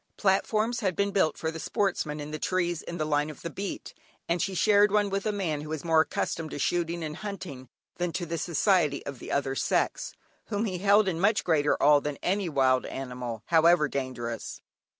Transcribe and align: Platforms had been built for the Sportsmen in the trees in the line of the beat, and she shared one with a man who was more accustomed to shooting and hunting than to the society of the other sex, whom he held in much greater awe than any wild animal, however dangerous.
Platforms 0.17 0.79
had 0.79 0.95
been 0.95 1.11
built 1.11 1.37
for 1.37 1.51
the 1.51 1.59
Sportsmen 1.59 2.19
in 2.19 2.31
the 2.31 2.39
trees 2.39 2.81
in 2.81 2.97
the 2.97 3.05
line 3.05 3.29
of 3.29 3.43
the 3.43 3.51
beat, 3.51 3.93
and 4.27 4.41
she 4.41 4.55
shared 4.55 4.91
one 4.91 5.11
with 5.11 5.27
a 5.27 5.31
man 5.31 5.61
who 5.61 5.69
was 5.69 5.83
more 5.85 6.01
accustomed 6.01 6.49
to 6.49 6.57
shooting 6.57 7.03
and 7.03 7.17
hunting 7.17 7.69
than 7.97 8.11
to 8.13 8.25
the 8.25 8.39
society 8.39 9.05
of 9.05 9.19
the 9.19 9.31
other 9.31 9.53
sex, 9.53 10.15
whom 10.45 10.65
he 10.65 10.79
held 10.79 11.07
in 11.07 11.19
much 11.21 11.43
greater 11.43 11.75
awe 11.79 11.99
than 11.99 12.17
any 12.23 12.49
wild 12.49 12.87
animal, 12.87 13.43
however 13.45 13.87
dangerous. 13.87 14.59